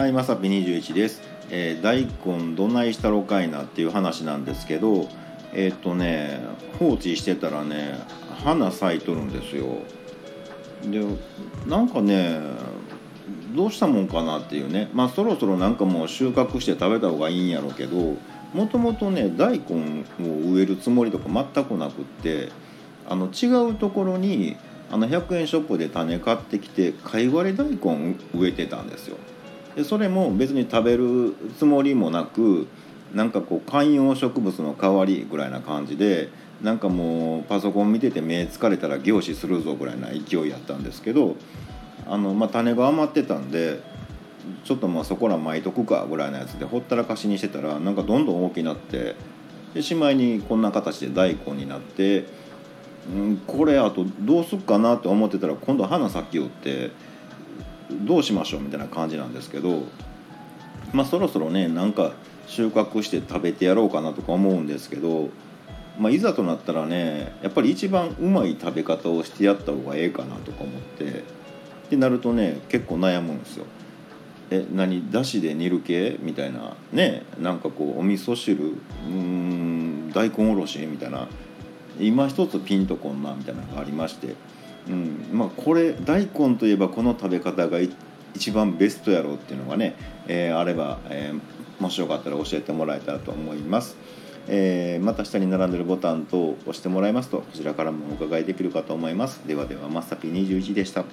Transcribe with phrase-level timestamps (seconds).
[0.00, 1.20] はい、まさぴ21です。
[1.50, 5.10] えー大根どないしたろかいなっていう話なんですけど、
[5.52, 6.40] えーっとね、
[6.78, 7.98] 放置してたらね、
[8.42, 9.66] 花咲いとるんですよ。
[10.86, 11.04] で、
[11.66, 12.40] なんかね、
[13.54, 18.16] どうしたもんかなっていうね、まあそろそろなんかもう収穫して食べた方がいいんやろうけど、
[18.54, 22.48] もともとね、大根を植えるつもりとか全くなくって、
[23.06, 24.56] あの違うところに
[24.90, 29.18] あの100円ショップで種買ってきて貝割れ大根植えてたんですよ。
[29.76, 32.66] でそれも別に食べるつもりもなく
[33.14, 36.28] なんかこう観葉植物の代わりぐらいな感じで
[36.62, 41.36] なんかもうパソコン見てて目疲れたら凝視するぞぐらいな勢いやったんですけど
[42.06, 43.80] あの、まあ、種が余ってたんで
[44.64, 49.16] ちょっとまあそこら巻いとくかぐらいなやつでほったらかしにしてたらなんかどんどん大きくなって
[49.74, 52.26] でしまいにこんな形で大根になって、
[53.14, 56.90] うん、これあとどうすっかなと思ってたら今度花咲きよって
[57.90, 59.82] どうしましょうみたいな感じなんですけど
[60.92, 62.12] まあそろそろねなんか
[62.46, 65.28] 収穫して食べてやろうかなとか思うんですけど、
[65.98, 71.12] まあ、いざとなったらねやっぱり一番うまい食べ方をしてやった方がええかなとか思ってっ
[71.90, 73.66] てなるとね結構悩むんですよ。
[74.52, 78.74] え何だしで煮る系みたいなねなんかこうお味噌汁
[79.06, 81.28] うん大根おろしみたいな
[82.00, 84.34] 今一つピンとこんなみたいなのがありまして、
[84.88, 87.78] うん、まあこれ大根といえばこの食べ方が
[88.34, 89.94] 一番ベストやろうっていうのがね、
[90.26, 91.40] えーあれば、えー
[91.80, 93.96] もしよかったら教えてもらえたらと思います。
[94.48, 99.46] えーまた下に並んでるボタン等を押してもらいますとこちらからもお伺いできるかと思います。
[99.46, 101.04] ではではまさぴ21でした。